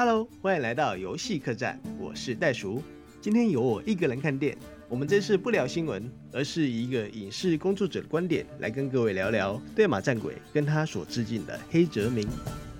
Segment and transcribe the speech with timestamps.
[0.00, 2.80] Hello，欢迎来到游戏客栈，我是袋鼠。
[3.20, 4.56] 今天由我一个人看店，
[4.88, 12.28] 我们这次不聊新闻，而是以一个影视工作者的观点来跟各位聊聊《对马战鬼》跟他所致敬的黑泽明。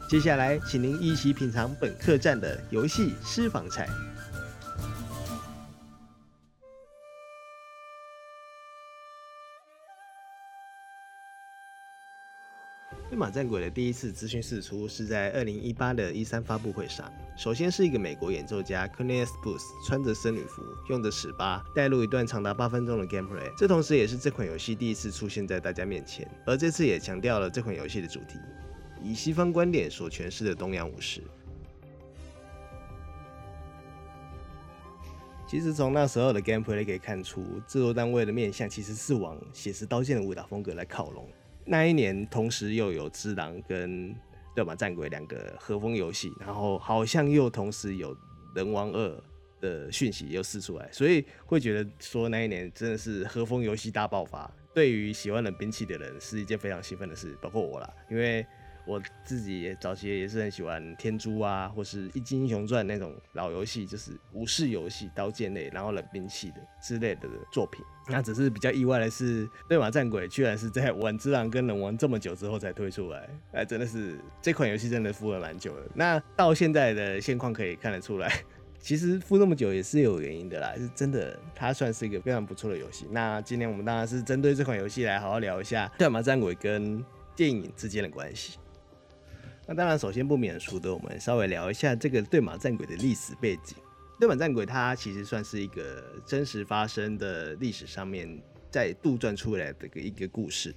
[0.08, 3.88] 接下来，请您一起品尝本客栈的游戏私房菜。
[13.18, 17.12] 马战鬼的第一次资讯释出是在二零一八的 E3 发布会上。
[17.36, 23.52] 首先是一个美国演奏家 Cornelius Booth 穿着僧侣服，用着尺八带入一段长达八分钟的 gameplay。
[23.58, 28.38] 这同时也是这款游戏第一次出现在大家面前，而这次也强调了这款游戏的主题，
[29.02, 31.20] 以西方观点所诠释的东洋武士。
[35.48, 41.28] 其实从那时候的 gameplay 可以看出，制作单位的面向其实是往写实刀剑的武打风格来靠拢。
[41.68, 44.10] 那一年，同时又有《只狼》跟
[44.54, 48.14] 《对马战鬼》两个和风游戏，然后好像又同时有
[48.54, 49.08] 《人王二》
[49.60, 54.50] 的讯息又试出来，所以会觉得说那一年真的是和风游戏大爆发。
[54.72, 58.46] 对于喜欢冷兵器的人，是一件非常兴奋的事，包括我啦，因为。
[58.88, 67.84] 我自己也早期也是很喜欢天诛啊，或是一金英雄传那种老游戏，就是武士游戏、刀剑类，然后冷兵器的之类的作品。
[68.08, 75.84] 那只是比较意外的是，对马战鬼居然是在玩之狼跟仁王这么久之后才推出来，哎，真的是这款游戏真的敷了蛮久了。
[75.94, 78.32] 那到现在的现况可以看得出来，
[78.80, 83.06] 其实敷那么久也是有原因的啦，是真的，它算是一个非常不错的游戏。
[83.10, 87.04] 那今天我们当然是针对这款游戏来好好聊一下对马战鬼跟
[87.36, 88.58] 电影之间的关系。
[89.70, 93.76] 那当然，首先不免俗的，我们稍微聊一下这个对马战鬼的历史背景。
[94.18, 100.74] 对马战鬼它其实算是一个真实发生的历史上面在杜撰出来的一个故事。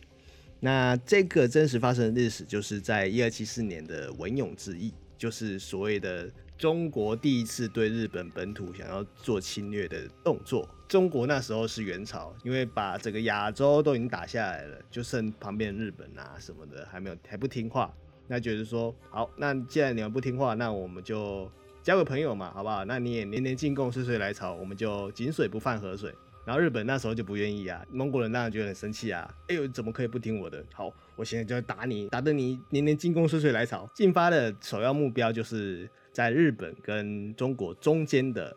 [0.60, 10.68] 那这个真实发生的历史，就是在一二七四年的文永之役，就是所谓的中国第一次对日本本土想要做侵略的动作。
[10.90, 17.90] 中国那时候是元朝，因为把整个亚洲都已经打下来了，就剩旁边日本啊什么的还没有还不听话。
[18.32, 21.52] 那觉得说好，那既然你们不听话，那我们就
[21.84, 22.86] 交个朋友嘛，好不好？
[22.86, 26.16] 那你也年年进贡，岁岁来朝，我们就井水不犯河水。
[26.46, 30.64] 然后日本那时候就不愿意啊，蒙古人当然觉得很生气啊，哎呦，怎么可以不听我的？
[30.74, 33.86] 好，我现在就要打你，打得你年年进贡，岁岁来朝。
[33.94, 38.56] 进发的首要目标就是在日本跟中国中间的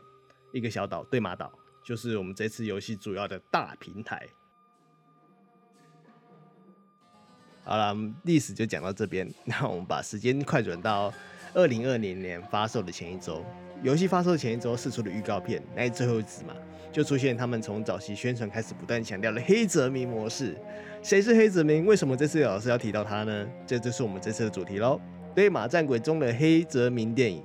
[0.52, 1.52] 一个小岛——对马岛，
[1.82, 4.24] 就是我们这次游戏主要的大平台。
[7.64, 9.26] 好了，历史就讲到这边。
[9.44, 11.12] 那我们把时间快转到
[11.54, 13.42] 二零二零年发售的前一周，
[13.82, 16.54] 游戏发售前一周试出的预告片，那最后一支嘛，
[16.92, 20.54] 就出现他们从早期宣传开始不断强调的黑泽明模式。
[21.02, 21.86] 谁是黑泽明？
[21.86, 23.46] 为什么这次老师要提到他呢？
[23.66, 25.00] 这就是我们这次的主题喽。
[25.34, 27.42] 对马战鬼中的黑泽明电影。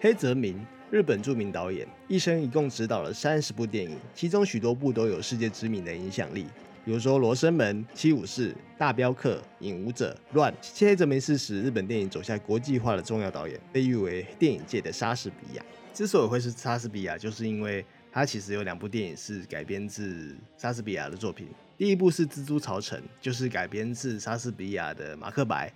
[0.00, 0.64] 黑泽明。
[0.94, 6.46] 日本著名导演，一生一共执导了三十部电影，其中许多部都有世界知名的影响力，
[6.84, 10.54] 比如说《罗生门》《七武士》《大镖客》《影武者》《乱》。
[10.86, 15.64] 黑泽明是使日本电影走向国际化的重要导演，被誉为电影界的莎士比亚。
[15.92, 21.48] 之所以会是莎士比亚，就是因为他其实有两部电影是改编自莎士比亚的作品。
[21.76, 25.68] 第一部是《蜘蛛巢城》，就是改编自莎士比亚的《马克白》，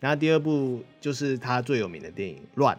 [0.00, 2.76] 然后第二部就是他最有名的电影《乱》。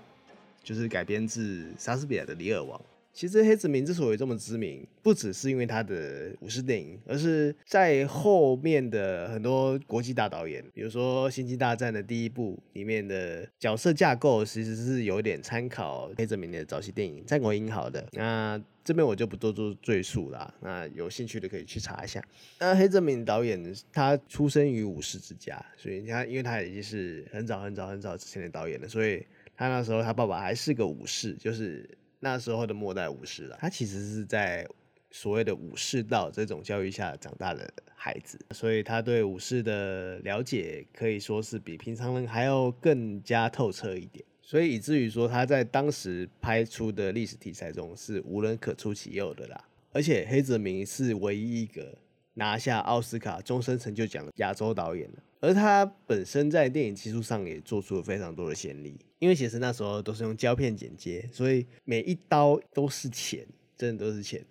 [0.67, 2.77] 就是改编自莎士比亚的《李尔王》。
[3.13, 18.05] 其实黑泽明之所以这么知名，不只是因为他的武士电影，而是在后面的很多国际大导演，比如说《星际大战》的第一部里面的角色架构，其实是有点参考黑泽明的早期电影《战国英豪》的。
[18.11, 20.53] 那这边我就不多做赘述啦。
[20.59, 22.21] 那有兴趣的可以去查一下。
[22.59, 29.25] 那黑泽明导演他出生于武士之家，所以他因为他已经是很早很早很早之前的导演了，所以。
[29.57, 33.57] 他那时候，他爸爸还是个武士，就是那时候的末代武士了。
[33.59, 34.67] 他其实是在
[35.09, 44.23] 所谓的武士道这种教育下长大的孩子，所以他对武士的了解可以说是比平常人还要更加透彻一点。
[44.43, 49.61] 所以以至于说他在当时拍出的历史题材中是无人可出其右的啦。
[49.91, 51.97] 而且黑泽明是唯一一个
[52.35, 55.09] 拿下奥斯卡终身成就奖的亚洲导演。
[55.39, 63.45] 而他本身在电影技术上也做出了非常多的先例，因为其实那时候都是用胶片剪接，所以每一刀都是钱，
[63.77, 64.43] 真的都是钱。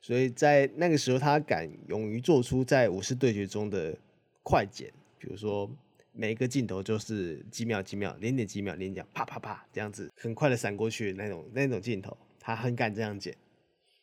[0.00, 3.96] 所以在那个时候，他敢勇于做出在武士对决中的
[4.42, 5.70] 快剪，比如说
[6.12, 13.34] 每一个镜头就是几秒几秒，零点几秒，零点啪啪啪这样子，很快的闪过去那种那种镜头，他很敢这样剪，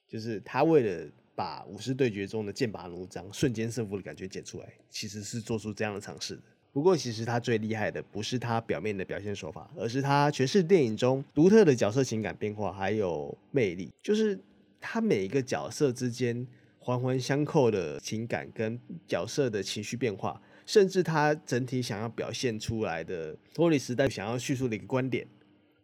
[0.08, 1.12] 就是他为了。
[1.42, 6.42] 把武士对决中的剑拔弩张、瞬间胜负的感觉剪出来，其实是做出这样的尝试的。
[6.72, 14.40] 不过，其实他最厉害的不是他表面的表现手法，而是他诠释电影中独特的角色情感变化还有魅力，就是
[14.80, 16.46] 他每一个角色之间
[16.78, 25.28] 环环相扣的情感跟角色的情绪变化，甚至他整体想要表现出来的脱离时代想要叙述的一个观点。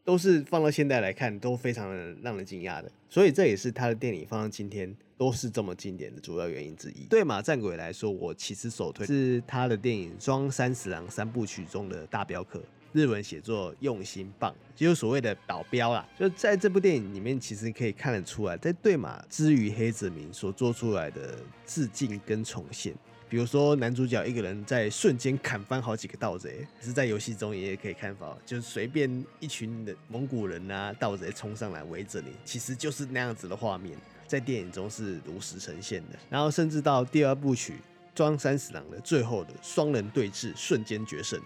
[0.07, 7.03] 都是放到现代来看都非常的让人惊讶的，所以这也是他的电影放到今天都是这么经典的主要原因之一。
[7.09, 12.63] 对马战鬼来说，我其实首推是他的电影《装三十郎三部曲》中的大镖客，
[12.93, 16.07] 日文写作用心棒，就是所谓的保镖啦。
[16.17, 22.95] 就在这部电影里面，其实可以看得出来，在对马之于黑泽明所做出来的致敬跟重现。
[23.29, 36.17] 比如说，男主角一个人在瞬间砍翻好几个盗贼，是在游戏中也可以看到，就是随便一群的蒙古人啊、盗贼冲上来围着你，其实就是那样子的画面，在电影中是如实呈现的。
[36.29, 37.73] 然后甚至到第二部曲
[38.15, 41.37] 《装三十郎》的最后的双人对峙，瞬间决胜，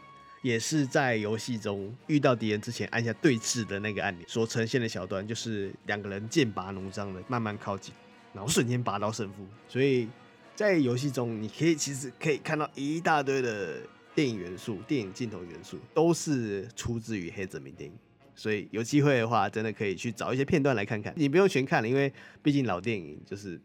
[0.43, 7.91] 也是在游戏中遇到敌人之前按下对峙的那个按钮所呈现的小段，就是两个人剑拔弩张的慢慢靠近，
[8.35, 10.07] 然后瞬间拔刀胜负，所以。
[10.55, 13.79] 在游戏中，你可以其实可以看到一大堆的
[14.13, 17.95] 电影元素、电影镜头元素，都是出自于黑泽明电影。
[18.35, 21.13] 所以有机会的话，真的可以去找一些片段来看看。
[21.15, 22.11] 你不用全看了，因为
[22.41, 23.59] 毕竟老电影就是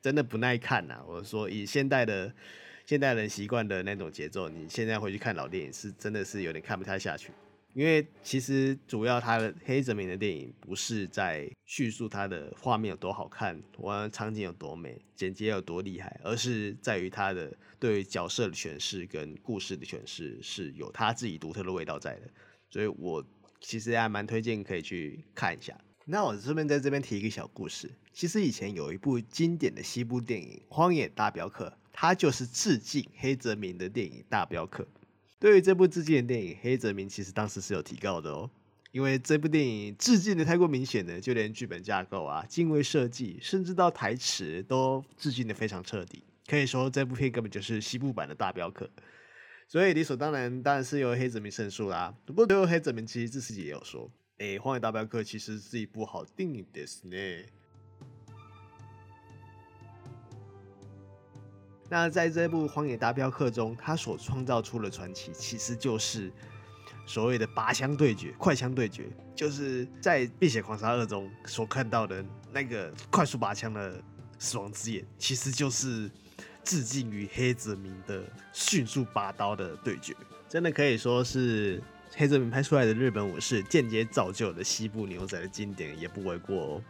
[0.00, 1.00] 真的不耐看呐。
[1.06, 2.32] 我说以现代的
[2.86, 7.30] 现代人习惯的那种节奏，你现在回去看老电影，是真的是有点看不太下去。
[7.72, 22.22] 因为其实主要他的黑泽明的电影不是在叙述他的画面有多好看，完场景有多美，剪辑有多厉害，而是在于他的对角色的诠释跟故事的诠释是有他自己独特的味道在的。
[22.68, 23.24] 所以我
[23.60, 25.78] 其实还蛮推荐可以去看一下。
[26.06, 34.82] 那我顺便在这边提一个小故事，其实以前有一部经典的西部电影《荒野大镖客》，它就是致敬黑泽明的电影《大镖客》。
[35.40, 38.50] 对于这部致敬的电影，黑泽明其实当时是有提告的哦，
[38.92, 46.22] 因为这部电影致敬的太过明显了，就连剧本架构啊、镜位设计，甚至到台词都致敬的非常彻底。
[46.46, 48.90] 可以说这部片根本就是西部版的大镖客，
[49.66, 52.14] 所以理所当然，当然是由黑泽明胜诉啦。
[52.26, 57.44] 不过最后黑泽明其实自己也有说，哎，《荒野大镖客》其实是一部好电影的呢。
[61.90, 66.32] 那在这部《荒野大镖客》中，他所创造出的传奇，其实就是
[67.04, 74.00] 所谓的拔枪对决、快枪对决，就是在《碧血狂杀二》中所看到的那个快速拔枪的
[74.38, 76.08] 死亡之眼，其实就是
[76.62, 78.22] 致敬于黑泽明的
[78.52, 80.14] 迅速拔刀的对决，
[80.48, 81.82] 真的可以说是
[82.14, 86.82] 黑泽明拍出来的日本武士，间接造就了西部牛仔的经典，也不为过哦。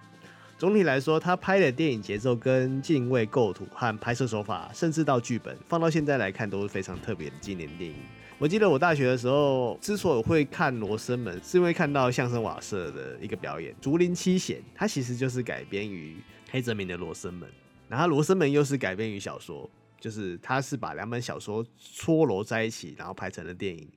[0.61, 7.97] 总体来说，他拍的电影节奏、跟镜位构图和拍摄手法，甚至到剧本，放到现在来看都是非常特别的经典电影。
[8.37, 16.19] 我记得我大学的时候，之所以会看《罗生门》，是因为看到相声瓦舍的一个表演《竹林七贤》，它其实就是改编于
[16.51, 17.49] 黑泽明的《罗生门》，
[17.89, 19.67] 然后《罗生门》又是改编于小说，
[19.99, 23.89] 就是他是把两本小说搓揉在一起，然后拍成了电影。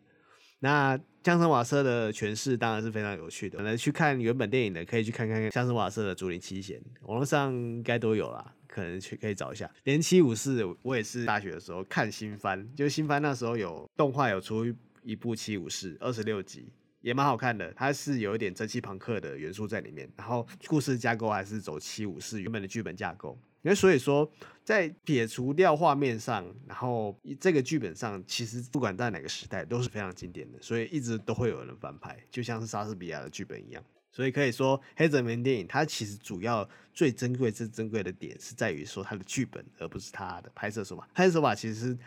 [0.64, 3.58] 那相声瓦舍的诠释当然是非常有趣的。
[3.58, 9.70] 可能去看原本电影的，可以去看看相声瓦舍的《竹林七贤》，网络上应该都有啦，可能去可以找一下。
[9.84, 14.66] 连七武士，我也是大学的时候看新番，就新番那时候有动画有出
[15.02, 16.72] 一部七武士，二十六集，
[17.02, 17.74] 也蛮好看的。
[17.74, 23.38] 它是有一点蒸汽朋克的元素在里面，然后故事架构还是走七武士原本的剧本架构。
[23.64, 24.30] 因为所以说，
[24.64, 33.82] 在撇除掉画面上，然后这个剧本上，其实不管在哪个时代都是非常经典的，所以一直都会有人翻拍，就像是莎士比亚的剧本一样。
[34.12, 41.08] 所以可以说，黑泽明电影它其实主要最珍贵、最珍贵的点是在于说它的剧本，而不是它的拍摄手法。
[41.14, 41.98] 拍摄手法其实，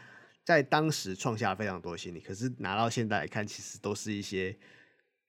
[0.44, 4.56] 在当时创下了非常多新意，可是拿到现在来看，其实都是一些。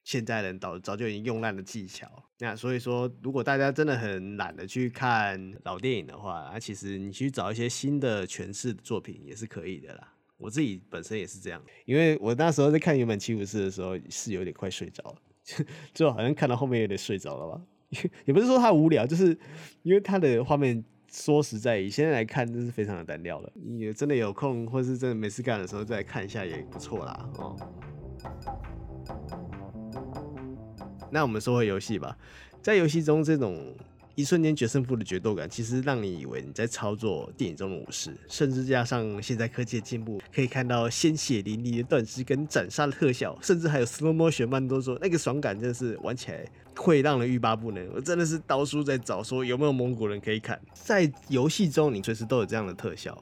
[0.08, 10.14] 现在人早早就已经用烂的技巧，那所以说，如果大家真的很懒得去看老电影的话，那其实你去找一些新的诠释的作品也是可以的啦。
[10.38, 15.16] 我自己本身也是这样，因为我那时候在看原本七武士的时候是有点快睡着了，
[15.92, 17.60] 就好像看到后面有点睡着了吧。
[18.24, 19.38] 也不是说他无聊，就是
[19.82, 23.52] 因为他的画面说实在以现在来看，真是非常的单调了。
[23.54, 27.54] 你真的有空或是真的没事干的时候再看一下也不错啦，哦。
[31.10, 32.16] 那我们说回游戏吧，
[32.62, 33.74] 在游戏中这种
[34.14, 47.88] 一瞬间决胜负的决斗感，其实让你以为你在操作电影中的武士，甚至加上现在科技的进步，可以看到鲜血淋漓的断肢跟斩杀的特效，甚至还有 slow motion 慢动作，那个爽感真的是玩起来会让人欲罢不能。
[47.94, 53.16] 我真的是到处在找说有没有蒙古人可以砍，在游戏中你随时都有这样的特效，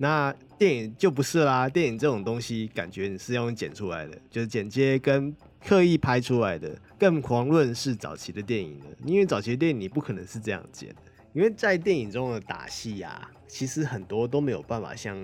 [0.00, 5.36] 那电影就不是啦，电影这种东西感觉你是要用剪出来的，就是剪接跟。
[5.62, 8.86] 刻意拍出来的，更遑论是早期的电影了。
[9.04, 10.96] 因为早期的电影你不可能是这样剪的，
[11.34, 15.14] 因为在电影中的打戏啊，其实很多都没有办法像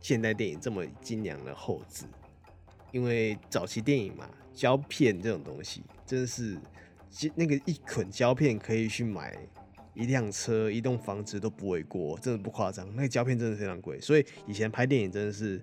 [0.00, 2.06] 现代电影这么精良的后制。
[2.90, 6.58] 因为早期电影嘛，胶片这种东西真的是，
[7.36, 9.38] 那个一捆胶片可以去买
[9.94, 12.88] 一辆车、一栋房子都不为过，真的不夸张。
[12.94, 15.60] 那个胶片真的非常贵，所以以前拍电影真的是。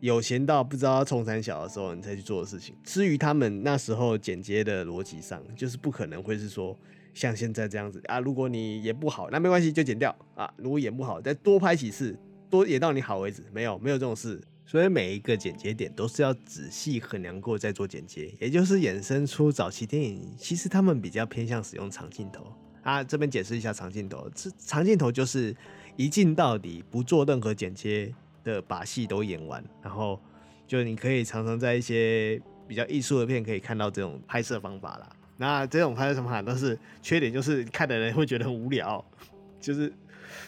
[0.00, 2.72] 有钱到不知道要冲三小的时候，你才去做的事情。
[2.84, 6.78] 至于他们那时候剪接的逻辑上，就是不可能会是说
[7.12, 8.20] 像现在这样子啊。
[8.20, 10.48] 如果你演不好，那没关系，就剪掉啊。
[10.56, 12.16] 如果演不好，再多拍几次，
[12.48, 13.42] 多演到你好为止。
[13.52, 14.40] 没有，没有这种事。
[14.64, 22.46] 所以每一个剪接点都是要仔细衡量过再做剪接，也就是衍生出早期电影其实他们比较偏向使用长镜头
[22.82, 23.02] 啊。
[23.02, 25.54] 这边解释一下长镜头，这长镜头就是
[25.96, 28.12] 一镜到底，不做任何剪切。
[28.44, 30.18] 的把戏都演完，然后
[30.66, 35.10] 就你可以常常在一些比较艺术的片可以看到这种拍摄方法啦。
[35.36, 39.04] 那这种拍摄方法都是缺点，就是看的人会觉得很无聊。
[39.60, 39.92] 就是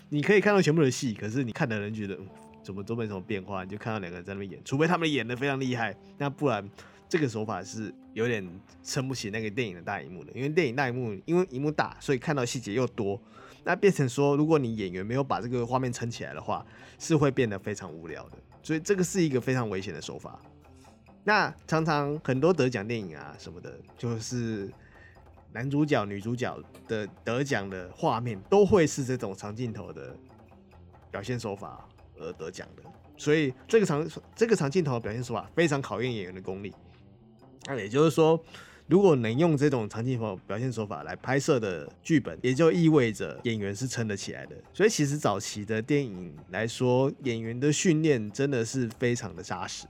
[0.08, 2.16] 你可以看到全部的戏，可是你看的人觉得
[2.62, 6.66] 怎么都没什么变化，你就看到两个人在那边演，除非他们演得非常厉害，那不然
[7.10, 8.48] 这个手法是有点
[8.84, 10.32] 撑不起那个电影的大荧幕的。
[10.32, 13.20] 因为电影大荧幕，因为荧幕大，所以看到细节又多。
[13.64, 16.64] 那变成说，如果你演员没有把这个画面撑起来的话，
[17.00, 18.38] 是会变得非常无聊的。
[18.62, 20.40] 所以这个是一个非常危险的手法。
[21.24, 24.72] 那常常很多得奖电影啊什么的，就是
[25.52, 30.16] 男主角、女主角的得奖的画面都会是这种长镜头的
[31.10, 31.86] 表现手法
[32.20, 32.82] 而得奖的。
[33.16, 36.72] 所以这个长这个长镜头的表现手法非常考验演员的功力。
[37.66, 38.42] 那也就是说。
[38.86, 44.56] 如果能用这种长镜头表现手法来拍摄的剧本，也就意味着演员是撑得起来的。
[44.74, 49.86] 所以其实早期的电影来说，演员的训练真的是非常的扎实。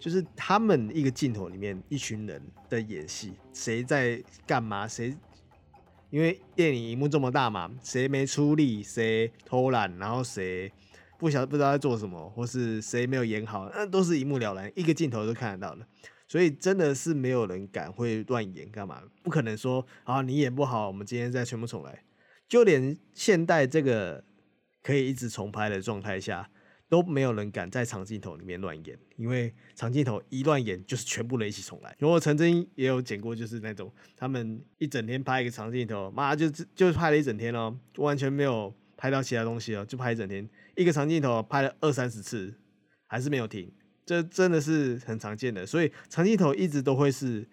[0.00, 5.14] 就是他们一个镜头里面一群人的演戏，谁在干嘛，谁
[6.08, 10.72] 因为电影荧幕这么大嘛，谁没出力，谁偷懒，然后谁
[11.18, 15.86] 不晓不知道在做什么，或是谁没有演好，那都是一目了然，一个镜头都看得到的。
[16.34, 19.00] 所以真的是没有人敢会乱演干嘛？
[19.22, 22.02] 不可能说啊，你演不好，我们今天再全部重来。
[22.48, 24.24] 就连现代这个
[24.82, 26.50] 可以一直重拍的状态下，
[26.88, 31.94] 都没有人敢在长镜头里面乱演，因为长镜头一乱演就是全部人一起重来。
[32.00, 42.52] 因为我曾经也有剪过，就是那种他们一整天拍一个长镜头，妈就就拍了一整天哦，完全没有拍到其他东西哦，就拍一整天，一个长镜头拍了二三十次，
[43.06, 43.72] 还是没有停。
[44.06, 47.48] 这真的是很常见的，所以长镜头一直都会是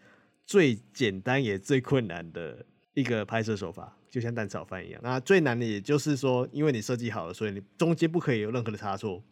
[0.46, 5.00] 最简单也最困难的一个拍摄手法，就像蛋炒饭一样。
[5.02, 9.24] 那最难的也就是说，因为你设计好了，所以你中间不可以有任何的差错，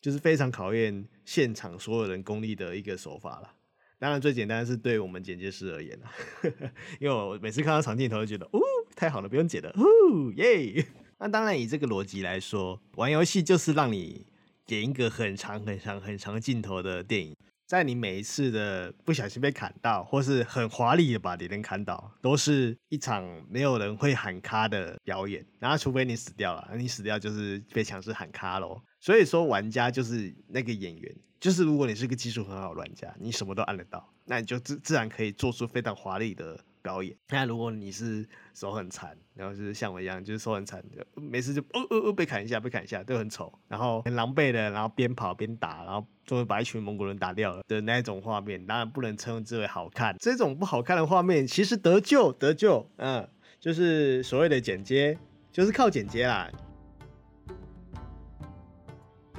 [0.00, 3.52] 就是非常考验现场所有人功力的一个手法了。
[3.98, 6.10] 当然，最简单的是对我们剪接师而言啦，
[6.98, 8.60] 因为我每次看到长镜头就觉得，哦，
[8.96, 10.86] 太好了，不用剪了，哦耶！
[11.20, 14.26] 那当然，以这个逻辑来说，玩游戏就是让你。
[14.68, 25.44] 演一个很长很长很长镜头的电影，在你每一次的不小心被砍到，或是很华丽的把敌人砍倒，都是一场没有人会喊卡的表演。
[25.58, 28.80] 然后，除非你死掉了，你死掉就是被强制喊卡喽。
[29.00, 36.58] 所以说，玩家就是那个演员，就是如果你是个技术很好的玩家，你什么都按得到，那你就自自然可以做出非常华丽的。
[36.84, 37.16] 表演。
[37.30, 50.14] 那如果你是手很残，然后就是像我一样，就是手很残，每次就哦哦哦被砍一下，被砍一下都很丑，然后很狼狈的，然后边跑边打，然后终于把一群蒙古人打掉了的那一种画面，当然不能称之为好看。
[50.20, 53.26] 这种不好看的画面，其实得救得救，嗯，
[53.58, 55.18] 就是所谓的剪接，
[55.50, 56.50] 就是靠剪接啦。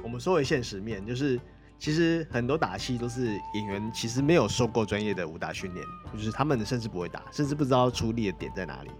[0.02, 1.40] 我们说回现实面，就是。
[1.78, 8.90] 其实很多打戏都是演员其实没有受过专业的武打训练，就是他们甚至不会打，甚至不知道出力的点在哪里。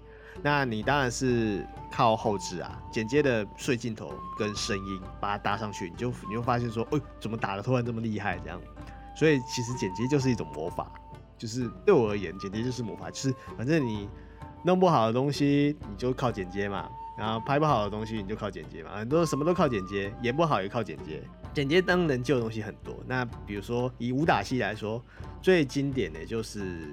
[0.43, 8.61] 那你当然是靠后置啊，剪接的碎镜头跟声音把它搭上去，你就你就发现说，哎，怎么打得突然这么厉害这样？
[9.17, 10.93] 所以其实剪接就是一种魔法，
[11.39, 14.07] 就是对我而言，剪接就是魔法，就是反正你
[14.63, 16.87] 弄不好的东西，你就靠剪接嘛。
[17.19, 21.23] 然后拍不好的东西你就靠剪接嘛，很多什么都靠剪接，演不好也靠剪接。
[21.57, 25.03] 剪接灯能救的东西很多，那比如说以武打戏来说，
[25.41, 26.61] 最经典的就是《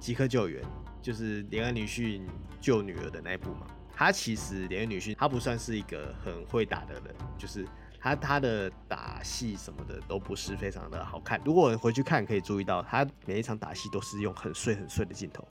[0.00, 0.60] 即刻救援》，
[1.00, 2.20] 就是连恩女婿
[2.60, 3.68] 救女儿的那一部嘛。
[3.94, 7.64] 他其实连女婿，他不算是一个很会打的人，就是
[8.00, 11.40] 他他的打戏什么的都不是非常的好看。
[11.44, 15.46] 如果回去看，可以注意到他每一场打戏都是用很碎很碎的镜头，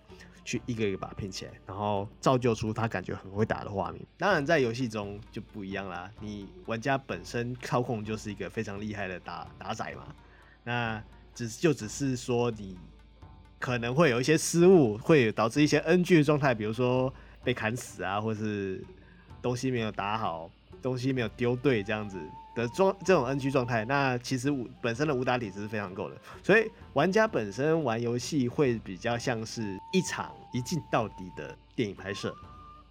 [0.47, 4.01] 去一个一个把它拼起来，然后造就出他感觉很会打的画面。
[4.17, 10.07] 当然在游戏中就不一样啦，你玩家本身操控就是一个非常厉害的打打仔嘛，
[10.63, 11.03] 那
[11.35, 12.77] 只就只是说你
[13.59, 17.13] 可能会有一些失误，会导致一些 NG 的状态，比如说。
[17.43, 18.83] 被砍死啊，或是
[19.41, 20.51] 东西没有打好，
[20.81, 22.19] 东西没有丢对这样子
[22.57, 32.35] 的状这种 NG 状态，那其实武本身的武打底子是非常够的，所以玩家本身玩游戏会比较像是一场一镜到底的电影拍摄。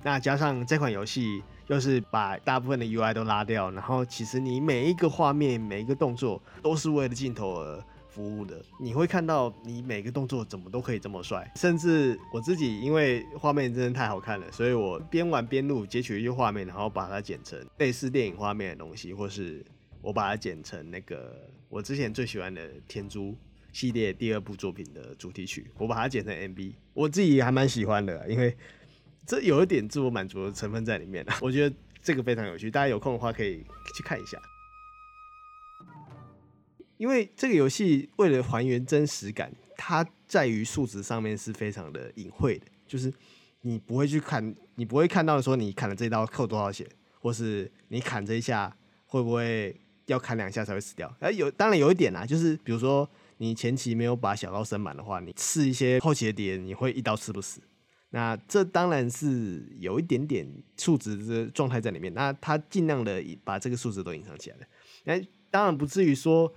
[0.02, 7.82] 那加上这款游戏又是把大部分的 UI 都拉掉，然后其实你每一个画面每一个动作都是为了镜头而
[8.16, 19.62] 服务的，你会看到你每个动作怎么都可以这么帅，甚至我自己因为画面真的太好看了，所以我边玩边录，截取一些画面，然后把它剪成类似电影画面的东西，或是
[20.00, 23.32] 我把它剪成那个我之前最喜欢的《天诛》
[23.70, 28.56] 系列第二部作品的主题曲，我把它剪成 MV，我自己还蛮喜欢的，因为
[29.26, 33.58] 这有一点自我满足的成分在里面，我觉得这个非常有趣，大家有空的话可以
[33.94, 34.40] 去看一下。
[36.98, 43.12] 因为这个游戏为了还原真实感，它在于数值上面是非常的隐晦的，就是
[43.60, 46.88] 你不会去看，你不会看到说你砍了这一刀扣多少血，
[47.20, 48.74] 或是你砍这一下
[49.04, 51.14] 会不会要砍两下才会死掉。
[51.20, 57.60] 而有当然有一点啦，就是比如说你前期没有把小刀升满的话，你刺一些后期的敌人，你会一刀刺不死。
[58.10, 62.14] 那这当然是有一点点数值的状态在里面。
[62.14, 64.66] 那它尽量的把这个数值都隐藏起来了。
[65.04, 66.50] 那当然不至于说。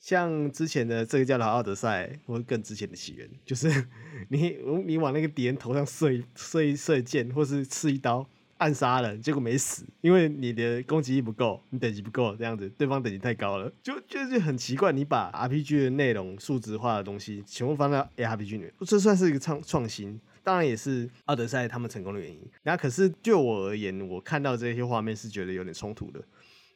[0.00, 3.68] 像之前的这个叫做奥德赛，或更之前的起源，就是
[4.30, 8.26] 你你往那个敌人头上射一射一射箭，或是刺一刀
[8.56, 14.90] 暗杀人，结果没死，因为你的攻击力不够，你等级不够，这样子对方等级太高了，就就是很奇怪。
[14.90, 22.40] 你把 RPG 的内容数值化的东西全部放到 ARPG 里面，这算是一个创创新，当然也是奥德赛他们成功的原因。
[22.62, 26.24] 那可是就我而言，我看到这些画面是觉得有点冲突的。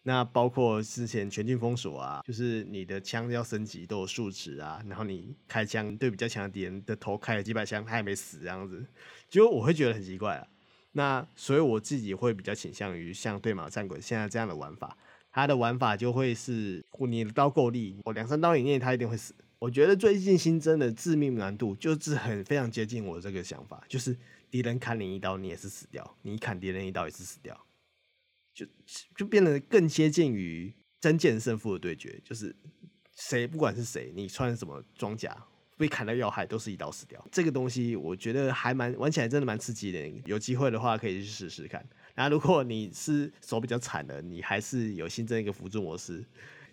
[0.07, 8.87] 那包括之前全境封锁啊，就是你的枪要升级都有数值啊，然后你开枪对比较强的敌人的头开了几百枪，他也没死这样子，
[9.31, 10.47] 就我会觉得很奇怪啊。
[10.93, 14.97] 那所以我自己会比较倾向于像对马战鬼现在这样的玩法，
[15.33, 19.35] 他的玩法就会是你的刀够力，我两三刀以内他一定会死。
[19.59, 24.15] 我觉得最近新增的致命难度就是很非常接近我这个想法，就是
[24.51, 27.59] 敌人砍你一刀你也是死掉，你砍敌人一刀也是死掉。
[28.55, 28.65] 就
[29.17, 32.55] 就变得更接近于真剑胜负的对决，就是
[33.17, 35.37] 谁不管是谁，你穿什么装甲
[35.77, 37.23] 被砍到要害，都是一刀死掉。
[37.33, 41.85] 这个东西我觉得还蛮玩起来真的蛮刺激的，有机会的话可以去试试看。
[42.15, 46.25] 那如果你是手比较惨的，你还是有新增一个辅助模式，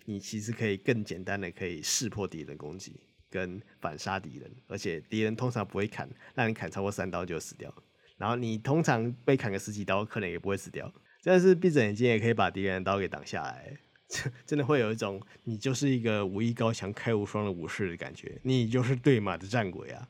[0.04, 7.74] 你其实可以更简单的可以识破敌人攻击跟反杀敌人，而且敌人通常不会砍，让你砍超过三刀就死掉。
[8.16, 10.92] 然后你通常被砍个十几刀，可能也不会死掉。
[11.22, 13.78] 真的是闭着眼睛也可以把敌人的刀给挡下来，
[14.44, 20.08] 真的会有一种你就是一个武艺高强、开无双的武士的感觉，你就是对马的战鬼啊！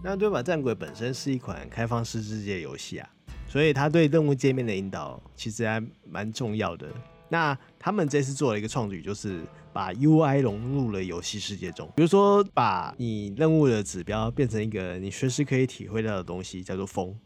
[0.00, 3.10] 那对马战鬼本身是一款开放式世界游戏啊，
[3.48, 6.88] 所以它对任务界面的引导其实还蛮重要的。
[7.28, 9.40] 那他们这次做了一个创举，就是
[9.72, 11.88] 把 UI 融入了游戏世界中。
[11.94, 17.16] 比如说，把你任务的指标变成一个你随时可以体会到的东西，叫做风。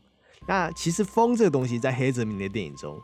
[0.46, 3.00] 那其实风这个东西，在黑泽明的电影中，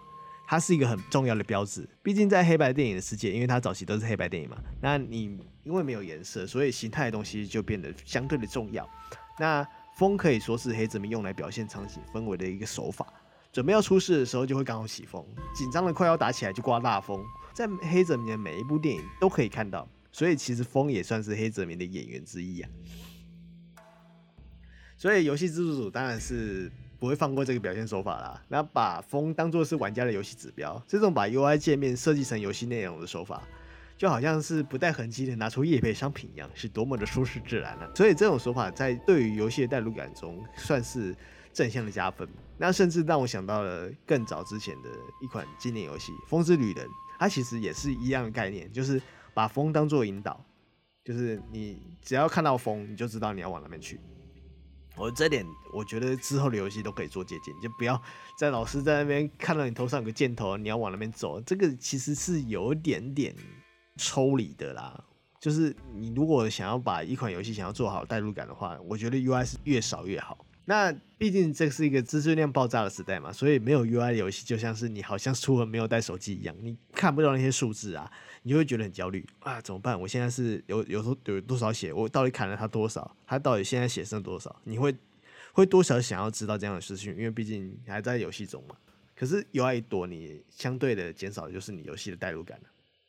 [0.46, 1.88] 它是一个很重要的标志。
[2.02, 8.88] 毕竟在黑白电影的世界，因为它早期都是黑白电影嘛，那你因为没有颜色，所以形态的东西就变得相对的重要。
[9.38, 13.06] 那风可以说是黑泽明用来表现场景氛围的一个手法。
[13.58, 15.20] 准备要出事的时候，就会刚好起风；
[15.52, 17.20] 紧张的快要打起来，就刮大风。
[17.52, 22.70] 在黑泽明的每一部电影都可以看到，所以其实风也算是黑泽明的演员之一啊。
[24.96, 28.40] 所以游戏制作组当然是不会放过这个表现手法啦。
[28.46, 33.42] 那把风当作是玩家的游戏指标，这种把 UI 界面设计成游戏内容的手法，
[33.96, 37.90] 就好像是不带痕迹的拿出业配商品一样，是多么的舒适自然啊。
[37.96, 41.12] 所以这种手法在对于游戏的代入感中，算是
[41.58, 42.28] 正向的加分。
[42.56, 44.88] 那甚至让我想到了更早之前的
[45.20, 46.86] 一款经典游戏《风之旅人》，
[47.18, 49.02] 它其实也是一样的概念，就是
[49.34, 50.40] 把风当做引导，
[51.04, 53.98] 就是你只要看到风，你就知道你要往哪边去。
[54.96, 58.00] 我这点我觉得之后的游戏都可以做借鉴，就不要
[58.38, 63.34] 在老师在那边看到你头上有个箭头，你要往那边走，这个其实是有点点
[63.96, 65.04] 抽离的啦。
[65.40, 70.38] 就是你如果想要把一款游戏想要做好代入感的话，我觉得 UI 是越少越好。
[70.68, 79.98] 那毕竟这是一个资讯量爆炸的时代嘛，所以没有 UI 的游戏就像是你好像出门没有带手机一样，你看不到那些数字啊，你就会觉得很焦虑啊，怎么办？
[79.98, 83.16] 我现在是有有时候有多少血，我到底砍了他多少？
[83.26, 84.54] 他到底现在血剩多少？
[84.64, 84.94] 你会
[85.54, 87.16] 会多少想要知道这样的事情？
[87.16, 88.76] 因为毕竟还在游戏中嘛。
[89.16, 92.68] 可是 UI 一多，你相对的减少的就是你游戏的代入感了，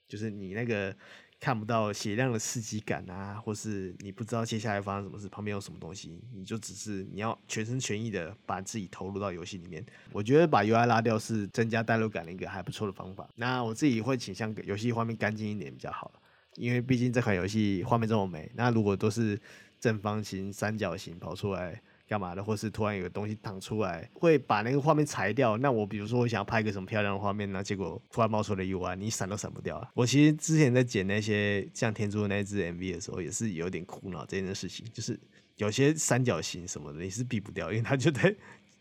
[0.09, 0.93] 就是你那个。
[1.41, 9.81] 看不到血量的刺激感啊，或是你不知道接下来发生什么事，旁边有什么东西，你就只是你要全心全意的把自己投入到游戏里面。
[10.11, 13.25] 我觉得把 UI 拉掉是增加代入感的一个还不错的方法。
[13.35, 16.11] 那我自己会倾向游戏画面干净一点比较好，
[16.57, 18.51] 因为毕竟这款游戏画面这么美。
[18.55, 19.39] 那如果都是
[19.79, 21.81] 正方形、三角形跑出来。
[22.09, 25.55] 干嘛的，或是突然有个东西挡出来，会把那个画面裁掉。
[25.57, 29.87] 那我比如说我想要拍个什么漂亮的画面，那结果突然冒出了 UI，你闪都闪不掉啊。
[29.93, 35.19] 我其实之前在剪那些像天珠的那支 MV 的时候，也是有点苦恼这件事情，就是
[35.57, 38.35] 有些三角形什么的你是避不掉，因为它就在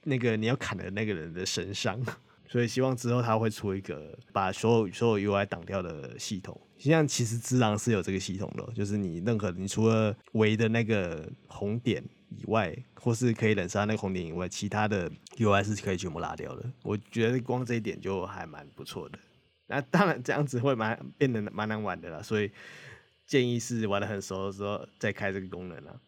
[0.05, 2.01] 那个你要砍的那个人的身上。
[2.51, 6.59] 所以希望之后他会出一个把所有所有 UI 挡掉的系统。
[6.79, 12.03] 像其实只狼是有这个系统的，就是你任何你除了围的那个红点
[12.39, 16.65] 以外，或是可以冷杀那个红点以外，其他的 UI 是可以全部拉掉的。
[16.83, 19.19] 我觉得光这一点就还蛮不错的。
[19.67, 22.51] 那当然这样子会蛮变得蛮难玩的啦，所以
[23.27, 26.01] 建议是玩的很熟的时候再开这个功能啊。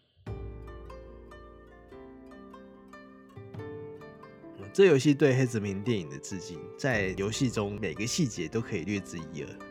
[4.72, 9.69] 这游戏对黑泽明电影的致敬，在游戏中每个细节都可以略知一二。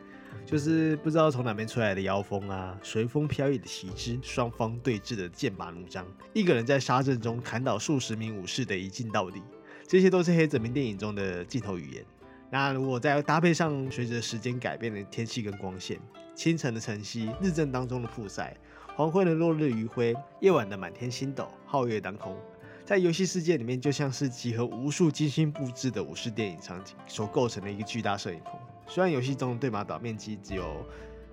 [0.49, 9.43] 就是不知道从哪边出来的妖风啊，随风飘逸的旗帜，双方对峙的剑拔弩张，一个人在沙阵中砍倒数十名武士的一镜到底，
[9.87, 12.03] 这些都是黑泽明电影中的镜头语言。
[12.49, 15.99] 那如果再搭配上随着时间改变的天气跟光线，
[16.33, 18.57] 清晨的晨曦，日正当中的曝晒，
[18.95, 22.35] 黄昏的落日余晖，夜晚的满天星斗，皓月当空。
[22.83, 28.59] 在游戏世界里面，就像是集合无数精心布置的武士电影场景所构成的一个巨大摄影棚。
[28.89, 30.85] 虽然游戏中的对马岛面积只有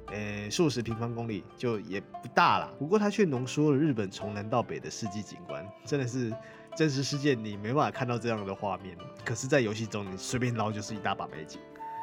[0.08, 6.32] 呃数十平方公里，就也不大啦，不过它却浓缩了日本从南到北的四季景观，真的是
[6.76, 8.94] 真实世界你没办法看到这样的画面。
[9.24, 11.58] 可是，在游戏中你随便捞就是一大把美景，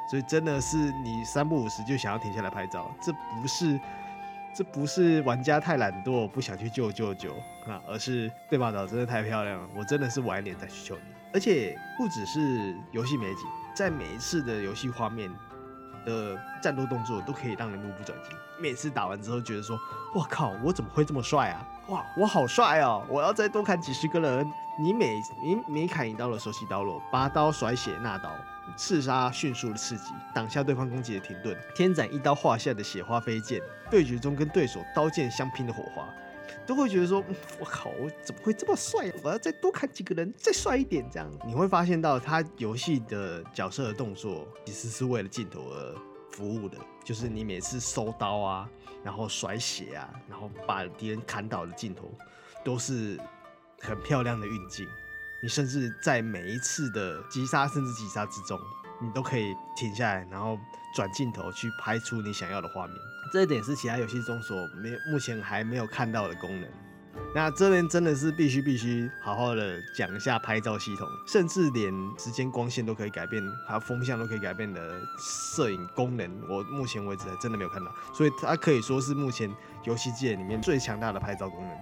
[0.09, 3.79] 所以真的是你三不五时就想要停下来拍照，这不是。
[4.55, 7.33] 这不是玩家太懒惰不想去救救救
[7.65, 11.01] 啊，而是对马岛真的太漂亮了，我真的是晚一点再去救你。
[11.33, 15.31] 而且不只是游戏美景，在每一次的游戏画面
[16.05, 18.37] 的战斗动作都可以让人目不转睛。
[18.59, 19.77] 每次打完之后觉得说，
[20.13, 21.65] 我靠，我怎么会这么帅啊？
[21.87, 23.03] 哇，我好帅哦！
[23.09, 24.49] 我要再多砍几十个人。
[24.79, 28.31] 你每你每砍一刀的熟悉刀落，拔刀甩血那刀。
[28.77, 36.07] 刺杀迅速的刺激，挡下对方攻击的停顿，天斩一刀划下的血花飞溅，对决中跟对手刀剑相拼的火花，
[36.65, 37.23] 都会觉得说，
[37.59, 39.11] 我靠，我怎么会这么帅？
[39.23, 41.07] 我要再多砍几个人，再帅一点。
[41.11, 45.95] 这样你会发现到，他游戏的角色的动作其实是为了镜头而
[46.31, 48.69] 服务的，就是你每次收刀啊，
[49.03, 52.11] 然后甩血啊，然后把敌人砍倒的镜头，
[52.63, 53.19] 都是
[53.81, 54.87] 很漂亮的运镜。
[55.41, 58.57] 你甚至在每一次的击杀甚至击杀之中，
[59.01, 60.57] 你都可以停下来，然后
[60.95, 62.95] 转镜头去拍出你想要的画面。
[63.33, 66.69] 这一点是其他游戏中所没目前还没有看到的功能。
[67.33, 77.91] 那这边真的是必须必须好好的讲一下拍照系统，甚至连时间、光线都可以改变，还有风向都可以改变的摄影功能，我目前为止还真的没有看到。
[78.13, 79.51] 所以它可以说是目前
[79.83, 81.75] 游戏界里面最强大的拍照功能。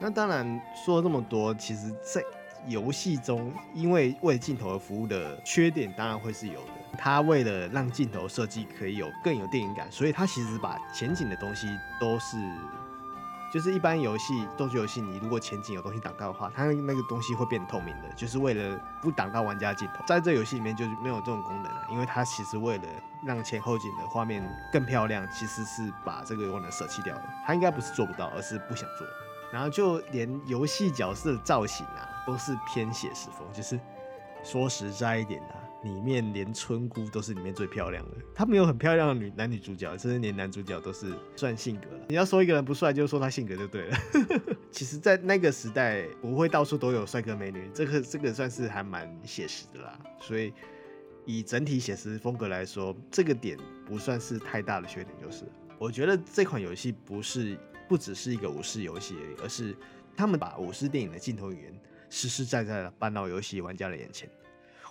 [0.00, 2.22] 那当然说了这么多，其实在
[2.66, 6.72] 游戏中，因为为镜头而服务的缺点当然会是有的。
[6.98, 11.68] 它为了让镜头设计可以有更有电影感，所以它其实把前景的东西
[12.00, 12.38] 都是，
[13.52, 20.02] 就是一般游戏动作游戏，你如果前景有东西挡到的话，它那个东西会变透明的，就是为了不挡到玩家镜头。
[20.06, 22.84] 在这游戏里面就是没有这种功能了，因为它其实为了
[23.22, 24.42] 让前后景的画面
[24.72, 27.22] 更漂亮，其实是把这个功能舍弃掉的。
[27.46, 29.06] 它应该不是做不到，而是不想做。
[29.56, 33.50] 然后就连游戏角色的造型啊，都是偏写实风。
[33.54, 33.80] 就是
[34.44, 38.16] 说实在一点啊，里面连村姑都是里面最漂亮的。
[38.34, 42.04] 他没有很漂亮的女男女主角，甚至连男主角都是算性格了。
[42.10, 43.96] 你要说一个人不帅，就说他性格就对了。
[44.70, 49.98] 其实，在那个时代，不会到处都有帅哥美女，这个这个算是还蛮写实的啦。
[50.20, 50.52] 所以
[51.24, 55.16] 以整体写实风格来说，这个点不算是太大的缺点。
[55.18, 55.44] 就是
[55.78, 57.58] 我觉得这款游戏不是。
[57.88, 59.76] 不只是一个武士游戏而已，而是
[60.16, 64.28] 他们把武士电影的镜头语言实实在在的搬到游戏玩家的眼前。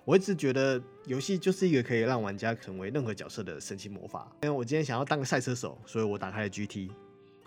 [0.04, 4.32] 我一直觉得游戏就是一个可以让玩家成为任何角色的神奇魔法。
[4.44, 6.92] 因为我今天想要当个赛车手，所以我打开了 GT。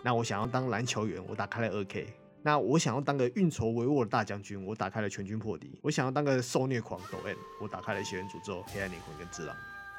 [0.03, 2.13] 那我想要当篮球员，我打开了二 K。
[2.41, 5.77] 那我想要当个运筹帷幄的大将军，我打开了全军破敌。
[5.81, 9.55] 我想要当个受虐狂抖 M，我打开了血缘诅咒、黑暗灵魂跟智狼。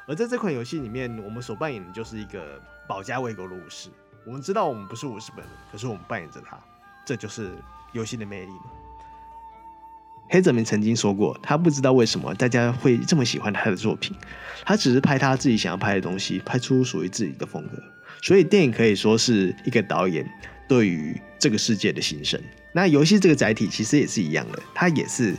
[0.07, 3.89] 而在这款游戏里面，我们所扮演的就是一个保家卫国的武士。
[4.27, 6.59] 我们知道我们不是武士本人，可是我们扮演着他，
[7.05, 7.53] 这就是
[7.93, 8.65] 游戏的魅力嘛。
[10.29, 14.17] 黑泽明曾经说过，他不知道为什么大家会这么喜欢他的作品，
[14.65, 17.83] 他只是拍他自己想要拍的东西，拍出属于自己的风格。
[18.23, 20.25] 所以电影可以说是一个导演
[20.69, 22.41] 对于这个世界的心声。
[22.73, 25.35] 那游戏这个载体其实也是一样的，它也是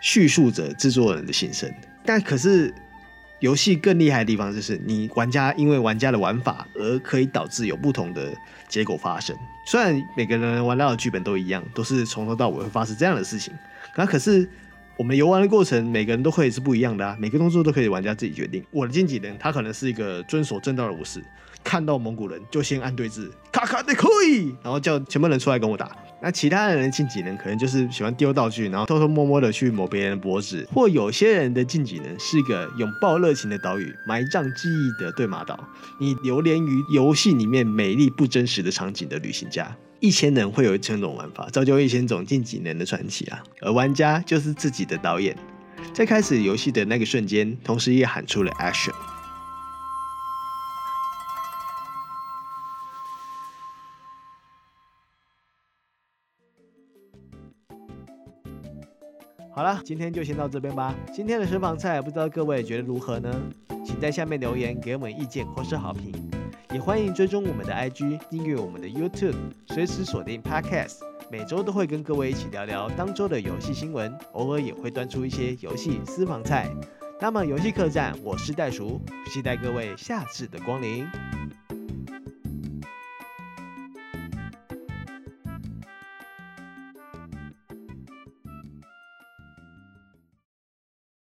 [0.00, 1.68] 叙述着制作人的心声。
[2.04, 2.72] 但可是
[3.42, 8.32] 游戏更厉害的地方就是，你玩家因为玩家的玩法而可以导致有不同的
[8.68, 9.36] 结果发生。
[9.66, 13.52] 虽然每个人玩到的剧本都一样，都是从头到尾会发生这样的事情，
[13.96, 14.48] 那可是
[14.96, 17.16] 我们游玩的过程，每个人都会是不一样的啊。
[17.18, 18.64] 每个动作都可以玩家自己决定。
[18.70, 21.20] 我的经纪人，他可能是一个遵守正道的武士。
[21.64, 25.90] 看到蒙古人就先按对字，卡卡的可以，然后叫全部人出来跟我打。
[26.24, 27.36] 那其他人的晋级呢？
[27.42, 30.64] 可能就是喜欢丢道具，然后偷偷摸摸的去抹别人的脖子。
[30.72, 35.58] 或有些人的晋级呢，是一个拥抱热情的岛屿，埋葬记忆的对马岛。
[35.98, 39.76] 你流连于游戏里面美丽不真实的场景的旅行家。
[39.98, 43.42] 一千人会有一千种玩法，造就一千种晋级人的传奇啊！
[43.60, 45.36] 而玩家就是自己的导演，
[45.92, 48.92] 在开始游戏的那个瞬间，同时也喊出了 action。
[59.62, 60.92] 好了，今天就先到这边吧。
[61.14, 63.32] 今天的私房菜，不知道各位觉得如何呢？
[63.84, 66.12] 请在下面留言给我们意见或是好评，
[66.74, 69.36] 也欢迎追踪我们的 IG，订阅我们的 YouTube，
[69.68, 70.96] 随时锁定 Podcast，
[71.30, 76.68] 每周都会跟各位一起聊聊当周的游戏新闻，偶尔也会端出一些游戏私房菜。
[77.20, 79.00] 那么游戏客栈，我是袋鼠，
[79.32, 81.06] 期待各位下次的光临。